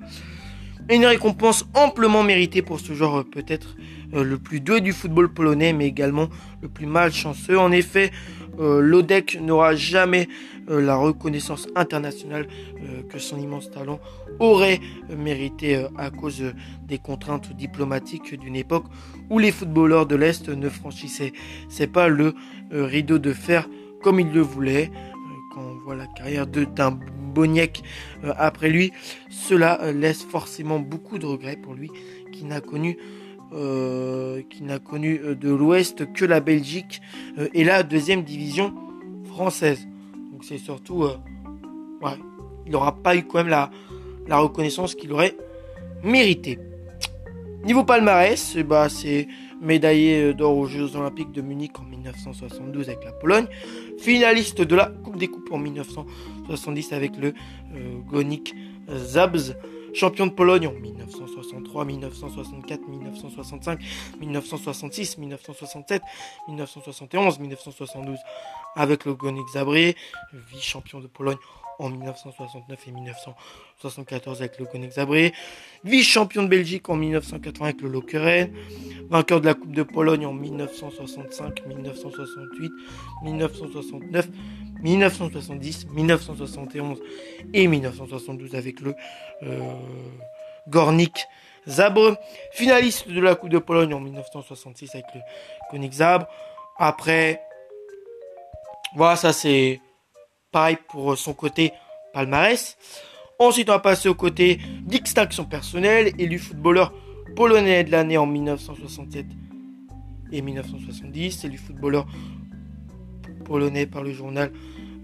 Une 0.88 1.06
récompense 1.06 1.66
amplement 1.74 2.22
méritée 2.22 2.62
pour 2.62 2.80
ce 2.80 2.94
genre 2.94 3.18
euh, 3.18 3.24
peut-être 3.24 3.76
euh, 4.14 4.24
le 4.24 4.38
plus 4.38 4.60
doué 4.60 4.82
du 4.82 4.94
football 4.94 5.34
polonais, 5.34 5.74
mais 5.74 5.88
également 5.88 6.30
le 6.62 6.70
plus 6.70 6.86
malchanceux. 6.86 7.58
En 7.58 7.72
effet, 7.72 8.12
euh, 8.60 8.82
l'ODEC 8.82 9.40
n'aura 9.42 9.76
jamais 9.76 10.28
la 10.68 10.96
reconnaissance 10.96 11.68
internationale 11.76 12.48
que 13.12 13.20
son 13.20 13.38
immense 13.38 13.70
talent 13.70 14.00
aurait 14.40 14.80
mérité 15.16 15.86
à 15.96 16.10
cause 16.10 16.42
des 16.88 16.98
contraintes 16.98 17.56
diplomatiques 17.56 18.34
d'une 18.40 18.56
époque 18.56 18.86
où 19.30 19.38
les 19.38 19.52
footballeurs 19.52 20.08
de 20.08 20.16
l'Est 20.16 20.50
ne 20.50 20.68
franchissaient 20.70 21.34
pas 21.94 22.08
le 22.08 22.34
rideau 22.72 23.20
de 23.20 23.32
fer 23.32 23.70
comme 24.02 24.20
ils 24.20 24.32
le 24.32 24.42
voulaient. 24.42 24.90
quand 25.54 25.62
on 25.62 25.76
voit 25.84 25.96
la 25.96 26.08
carrière 26.08 26.48
d'un 26.48 26.98
Euh, 27.38 28.34
après 28.38 28.70
lui. 28.70 28.92
Cela 29.30 29.82
euh, 29.82 29.92
laisse 29.92 30.24
forcément 30.24 30.80
beaucoup 30.80 31.18
de 31.18 31.26
regrets 31.26 31.58
pour 31.58 31.74
lui 31.74 31.92
qui 32.32 32.46
n'a 32.46 32.62
connu 32.62 32.98
euh, 33.54 34.42
qui 34.50 34.64
n'a 34.64 34.80
connu 34.80 35.20
de 35.20 35.50
l'Ouest 35.50 36.12
que 36.14 36.26
la 36.26 36.40
Belgique 36.40 37.02
et 37.54 37.64
la 37.64 37.84
deuxième 37.84 38.24
division 38.24 38.74
française. 39.26 39.88
Donc 40.32 40.44
c'est 40.44 40.58
surtout 40.58 41.04
ouais, 42.02 42.18
il 42.66 42.72
n'aura 42.72 42.96
pas 42.96 43.16
eu 43.16 43.24
quand 43.24 43.38
même 43.38 43.48
la, 43.48 43.70
la 44.28 44.38
reconnaissance 44.40 44.96
qu'il 44.96 45.14
aurait 45.14 45.38
mérité. 46.04 46.60
Niveau 47.64 47.84
palmarès, 47.84 48.58
bah 48.58 48.90
c'est 48.90 49.28
médaillé 49.62 50.34
d'or 50.34 50.58
aux 50.58 50.68
Jeux 50.68 50.96
Olympiques 50.96 51.32
de 51.32 51.42
Munich 51.42 51.80
en 51.80 51.86
1972 52.06 52.90
avec 52.90 53.04
la 53.04 53.12
Pologne, 53.12 53.48
finaliste 54.00 54.62
de 54.62 54.76
la 54.76 54.88
Coupe 55.04 55.18
des 55.18 55.28
Coupes 55.28 55.52
en 55.52 55.58
1970 55.58 56.94
avec 56.94 57.16
le 57.18 57.34
euh, 57.74 58.00
Gonik 58.08 58.54
Zabz, 58.90 59.56
champion 59.94 60.28
de 60.28 60.32
Pologne 60.32 60.68
en 60.68 60.74
1963, 60.74 61.86
1964, 61.86 62.88
1965, 62.88 63.80
1966, 64.20 65.18
1967, 65.18 66.02
1971, 66.48 67.40
1972 67.40 68.20
avec 68.76 69.06
le 69.06 69.14
Gonik 69.14 69.48
Zabré, 69.54 69.96
vice-champion 70.34 71.00
de 71.00 71.08
Pologne 71.08 71.38
en 71.80 71.90
1969 71.90 72.88
et 72.88 72.92
1974 72.92 74.42
avec 74.42 74.60
le 74.60 74.66
Konex 74.66 74.96
Zabré, 74.96 75.34
vice-champion 75.84 76.44
de 76.44 76.48
Belgique 76.48 76.90
en 76.90 76.96
1980 76.96 77.66
avec 77.66 77.82
le 77.82 77.90
Lokeren, 77.90 78.52
vainqueur 79.10 79.42
de 79.42 79.46
la 79.46 79.54
Coupe 79.54 79.74
de 79.74 79.84
Pologne 79.84 80.26
en 80.26 80.34
1965, 80.34 81.66
1968, 81.68 82.72
1969, 83.24 84.30
1970, 84.82 85.88
1971 85.92 87.00
et 87.54 87.68
1972 87.68 88.56
avec 88.56 88.82
le 88.82 88.94
euh, 89.44 89.72
Gornik 90.68 91.28
Zabre, 91.68 92.18
finaliste 92.52 93.10
de 93.10 93.20
la 93.20 93.36
Coupe 93.36 93.50
de 93.50 93.60
Pologne 93.60 93.94
en 93.94 94.00
1966 94.00 94.96
avec 94.96 95.06
le 95.14 95.22
Konik 95.70 95.94
Zabre. 95.94 96.28
Après, 96.78 97.42
voilà, 98.96 99.16
ça 99.16 99.34
c'est 99.34 99.82
Pareil 100.56 100.78
pour 100.88 101.18
son 101.18 101.34
côté 101.34 101.74
palmarès. 102.14 102.78
Ensuite, 103.40 103.68
on 103.68 103.74
va 103.74 103.80
passer 103.80 104.08
au 104.08 104.16
côté 104.16 104.58
d'extinction 104.86 105.44
personnelle, 105.44 106.14
élu 106.18 106.40
footballeur 106.40 106.94
polonais 107.36 107.84
de 107.84 107.92
l'année 107.92 108.18
en 108.18 108.26
1967 108.26 109.26
et 110.32 110.42
1970, 110.42 111.44
élu 111.44 111.58
footballeur 111.58 112.08
polonais 113.44 113.86
par 113.86 114.02
le 114.02 114.14
journal 114.14 114.54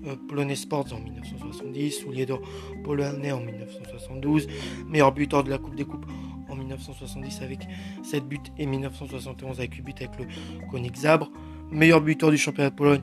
euh, 0.07 0.15
Polonais 0.29 0.55
Sports 0.55 0.87
en 0.93 1.01
1970, 1.01 1.99
soulier 1.99 2.25
d'or 2.25 2.39
polonais 2.85 3.33
en 3.33 3.41
1972, 3.41 4.47
meilleur 4.87 5.11
buteur 5.11 5.43
de 5.43 5.49
la 5.49 5.57
Coupe 5.57 5.75
des 5.75 5.83
Coupes 5.83 6.05
en 6.47 6.55
1970 6.55 7.41
avec 7.41 7.67
7 8.03 8.23
buts 8.23 8.37
et 8.57 8.65
1971 8.65 9.59
avec 9.59 9.73
8 9.73 9.81
buts 9.81 9.93
avec 9.97 10.11
le 10.17 10.27
Konig 10.71 10.95
Zabre, 10.95 11.29
meilleur 11.71 11.99
buteur 11.99 12.31
du 12.31 12.37
championnat 12.37 12.69
de 12.69 12.75
Pologne 12.75 13.01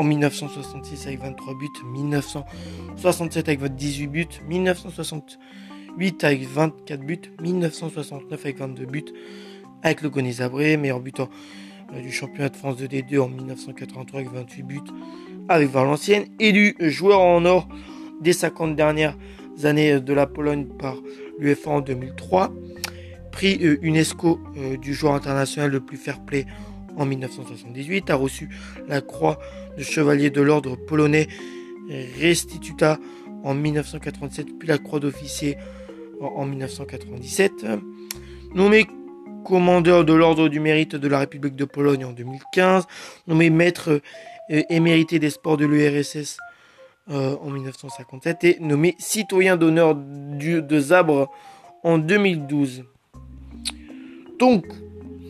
en 0.00 0.02
1966 0.02 1.06
avec 1.08 1.20
23 1.20 1.54
buts, 1.54 1.68
1967 1.84 3.48
avec 3.50 3.74
18 3.76 4.06
buts, 4.06 4.26
1968 4.48 6.24
avec 6.24 6.48
24 6.48 7.00
buts, 7.00 7.20
1969 7.42 8.40
avec 8.40 8.58
22 8.58 8.86
buts. 8.86 9.04
Avec 9.82 10.00
le 10.00 10.10
Zabré, 10.30 10.78
meilleur 10.78 11.00
buteur 11.00 11.28
euh, 11.92 12.00
du 12.00 12.10
championnat 12.10 12.48
de 12.48 12.56
France 12.56 12.78
de 12.78 12.86
D2 12.86 13.20
en 13.20 13.28
1983 13.28 14.20
avec 14.20 14.32
28 14.32 14.62
buts. 14.62 14.80
Avec 15.50 15.68
Valenciennes, 15.68 16.24
élu 16.38 16.76
joueur 16.80 17.20
en 17.20 17.44
or 17.44 17.68
des 18.22 18.32
50 18.32 18.76
dernières 18.76 19.16
années 19.64 20.00
de 20.00 20.12
la 20.14 20.26
Pologne 20.26 20.64
par 20.78 20.96
l'UEFA 21.38 21.70
en 21.70 21.80
2003, 21.82 22.50
prix 23.32 23.58
euh, 23.62 23.78
UNESCO 23.82 24.40
euh, 24.56 24.78
du 24.78 24.94
joueur 24.94 25.12
international 25.12 25.70
le 25.70 25.80
plus 25.80 25.98
fair 25.98 26.24
play 26.24 26.46
en 27.00 27.06
1978, 27.06 28.10
a 28.10 28.14
reçu 28.14 28.48
la 28.86 29.00
croix 29.00 29.38
de 29.76 29.82
chevalier 29.82 30.30
de 30.30 30.42
l'ordre 30.42 30.76
polonais 30.76 31.26
Restituta 32.20 32.98
en 33.42 33.54
1987, 33.54 34.58
puis 34.58 34.68
la 34.68 34.78
croix 34.78 35.00
d'officier 35.00 35.56
en 36.20 36.44
1997. 36.44 37.66
Nommé 38.54 38.86
commandeur 39.44 40.04
de 40.04 40.12
l'ordre 40.12 40.48
du 40.48 40.60
mérite 40.60 40.94
de 40.94 41.08
la 41.08 41.20
République 41.20 41.56
de 41.56 41.64
Pologne 41.64 42.04
en 42.04 42.12
2015, 42.12 42.86
nommé 43.26 43.48
maître 43.48 44.02
euh, 44.50 44.62
émérité 44.68 45.18
des 45.18 45.30
sports 45.30 45.56
de 45.56 45.64
l'URSS 45.64 46.36
euh, 47.10 47.36
en 47.40 47.48
1957 47.48 48.44
et 48.44 48.58
nommé 48.60 48.94
citoyen 48.98 49.56
d'honneur 49.56 49.94
de 49.94 50.80
Zabre 50.80 51.30
en 51.82 51.96
2012. 51.98 52.84
Donc, 54.38 54.66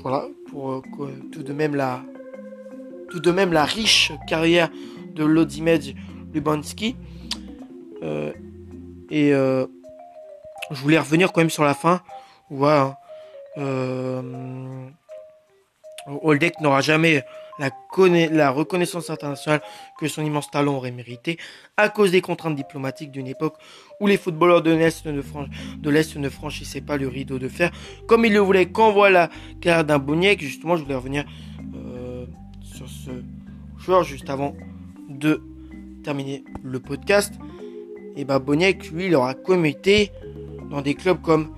voilà, 0.03 0.27
pour 0.51 0.73
euh, 0.73 0.83
tout 1.33 1.43
de 1.43 1.53
même 1.53 1.75
la 1.75 2.03
tout 3.11 3.21
de 3.21 3.31
même 3.31 3.53
la 3.53 3.65
riche 3.65 4.13
carrière 4.29 4.71
de 5.15 5.25
Lodimedj 5.25 5.95
Lubanski. 6.33 6.97
Euh, 8.03 8.33
et 9.11 9.33
euh, 9.35 9.67
je 10.71 10.81
voulais 10.81 10.99
revenir 10.99 11.33
quand 11.33 11.41
même 11.41 11.51
sur 11.51 11.65
la 11.65 11.75
fin. 11.75 12.01
Voilà. 12.49 12.99
Euh, 13.59 14.23
Oldek 16.23 16.61
n'aura 16.61 16.81
jamais 16.81 17.25
la, 17.61 18.51
reconnaissance 18.51 19.11
internationale 19.11 19.61
que 19.99 20.09
son 20.09 20.25
immense 20.25 20.51
talent 20.51 20.77
aurait 20.77 20.91
mérité 20.91 21.39
à 21.77 21.89
cause 21.89 22.11
des 22.11 22.21
contraintes 22.21 22.57
diplomatiques 22.57 23.11
d'une 23.11 23.27
époque 23.27 23.57
où 24.01 24.07
les 24.07 24.17
footballeurs 24.17 24.63
de 24.63 24.71
l'Est 24.73 25.07
ne, 25.07 26.19
ne 26.21 26.29
franchissaient 26.29 26.81
pas 26.81 26.97
le 26.97 27.09
rideau 27.09 27.39
de 27.39 27.49
fer 27.49 27.71
comme 28.07 28.25
il 28.25 28.33
le 28.33 28.41
voulait. 28.41 28.67
Quand 28.67 28.93
voilà 28.93 29.29
carrière 29.61 29.85
d'un 29.85 29.99
Boniek, 29.99 30.41
justement, 30.41 30.77
je 30.77 30.83
voulais 30.83 30.95
revenir 30.95 31.25
euh, 31.75 32.25
sur 32.63 32.89
ce 32.89 33.11
joueur 33.79 34.05
juste 34.05 34.31
avant 34.31 34.55
de 35.09 35.43
terminer 36.03 36.45
le 36.63 36.81
podcast. 36.81 37.35
Et 38.17 38.25
bah 38.25 38.39
Boniek, 38.39 38.91
lui, 38.91 39.07
il 39.07 39.15
aura 39.15 39.35
comité 39.35 40.11
dans 40.71 40.81
des 40.81 40.95
clubs 40.95 41.21
comme 41.21 41.49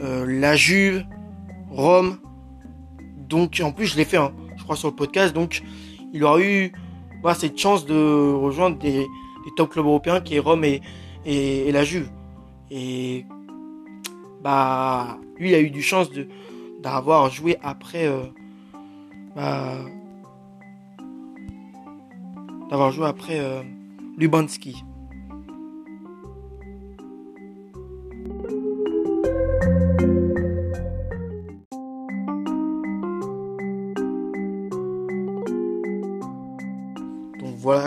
euh, 0.00 0.24
la 0.26 0.54
Juve, 0.54 1.04
Rome. 1.70 2.18
Donc 3.28 3.60
en 3.64 3.72
plus 3.72 3.86
je 3.86 3.96
l'ai 3.96 4.04
fait, 4.04 4.16
hein, 4.16 4.32
sur 4.76 4.88
le 4.88 4.94
podcast. 4.94 5.34
Donc 5.34 5.62
il 6.12 6.24
aura 6.24 6.40
eu 6.40 6.72
cette 7.34 7.58
chance 7.58 7.86
de 7.86 8.32
rejoindre 8.32 8.78
des, 8.78 9.06
top 9.56 9.70
clubs 9.70 9.86
européens 9.86 10.20
qui 10.20 10.36
est 10.36 10.38
Rome 10.38 10.64
et, 10.64 10.80
et, 11.24 11.72
la 11.72 11.84
Juve. 11.84 12.08
Et 12.70 13.24
bah 14.42 15.18
lui 15.38 15.50
il 15.50 15.54
a 15.54 15.60
eu 15.60 15.70
du 15.70 15.82
chance 15.82 16.10
de 16.10 16.28
d'avoir 16.82 17.28
joué 17.30 17.58
après 17.62 18.06
euh, 18.06 18.22
bah, 19.36 19.76
d'avoir 22.70 22.90
joué 22.90 23.06
après 23.06 23.38
euh, 23.38 23.62
Lubanski. 24.16 24.84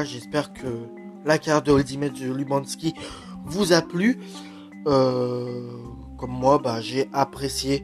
J'espère 0.04 0.54
que 0.54 0.68
la 1.26 1.38
carte 1.38 1.66
de 1.66 1.72
Ultimate 1.72 2.20
Lubanski 2.20 2.94
vous 3.46 3.74
a 3.74 3.82
plu. 3.82 4.20
Euh, 4.88 5.70
comme 6.18 6.32
moi, 6.32 6.58
bah, 6.58 6.82
j'ai 6.82 7.10
apprécié 7.14 7.84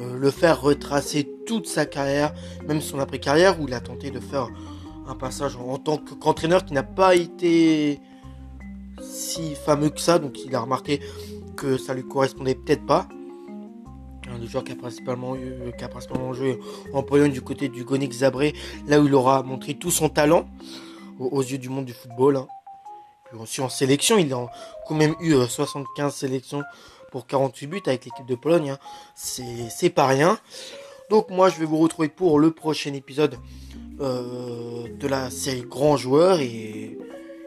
euh, 0.00 0.18
le 0.18 0.30
faire 0.30 0.60
retracer 0.60 1.28
toute 1.46 1.66
sa 1.66 1.86
carrière, 1.86 2.32
même 2.66 2.80
son 2.80 2.98
après-carrière, 2.98 3.60
où 3.60 3.68
il 3.68 3.74
a 3.74 3.80
tenté 3.80 4.10
de 4.10 4.20
faire 4.20 4.48
un 5.06 5.14
passage 5.14 5.56
en, 5.56 5.76
tant 5.78 5.98
qu'entraîneur 5.98 6.64
qui 6.64 6.72
n'a 6.72 6.82
pas 6.82 7.14
été 7.14 8.00
si 9.02 9.54
fameux 9.54 9.90
que 9.90 10.00
ça, 10.00 10.18
donc 10.18 10.38
il 10.44 10.54
a 10.54 10.60
remarqué 10.60 11.00
que 11.56 11.76
ça 11.76 11.94
lui 11.94 12.04
correspondait 12.04 12.54
peut-être 12.54 12.86
pas. 12.86 13.06
Un 14.26 14.44
joueur 14.46 14.64
qui 14.64 14.72
a 14.72 14.76
principalement, 14.76 15.36
eu, 15.36 15.72
qui 15.76 15.84
a 15.84 15.88
principalement 15.88 16.32
joué 16.32 16.58
en 16.92 17.02
Pologne 17.02 17.30
du 17.30 17.42
côté 17.42 17.68
du 17.68 17.84
Gonik 17.84 18.12
Zabré, 18.12 18.54
là 18.86 19.00
où 19.00 19.06
il 19.06 19.14
aura 19.14 19.42
montré 19.42 19.74
tout 19.74 19.90
son 19.90 20.08
talent 20.08 20.48
aux, 21.18 21.42
yeux 21.42 21.58
du 21.58 21.68
monde 21.68 21.84
du 21.84 21.92
football. 21.92 22.36
Hein. 22.36 22.46
Puis 23.26 23.38
aussi 23.38 23.60
en 23.60 23.68
sélection, 23.68 24.18
il 24.18 24.32
a 24.32 24.46
quand 24.86 24.94
même 24.94 25.14
eu 25.20 25.34
75 25.34 26.06
euh, 26.06 26.10
sélections 26.10 26.62
pour 27.10 27.26
48 27.26 27.66
buts 27.66 27.82
avec 27.86 28.04
l'équipe 28.04 28.26
de 28.26 28.34
Pologne. 28.34 28.70
Hein. 28.70 28.78
C'est 29.14 29.90
pas 29.90 30.06
rien. 30.06 30.38
Donc 31.10 31.30
moi 31.30 31.48
je 31.48 31.58
vais 31.58 31.66
vous 31.66 31.78
retrouver 31.78 32.08
pour 32.08 32.38
le 32.38 32.50
prochain 32.50 32.92
épisode 32.94 33.36
euh, 34.00 34.88
de 34.88 35.06
la 35.06 35.30
série 35.30 35.62
Grands 35.62 35.96
Joueurs. 35.96 36.40
Et, 36.40 36.98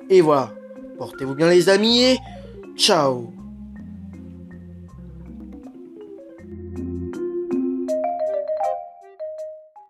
et 0.10 0.22
voilà. 0.22 0.54
Portez-vous 0.98 1.36
bien 1.36 1.50
les 1.50 1.70
amis 1.70 2.02
et 2.02 2.18
ciao 2.76 3.37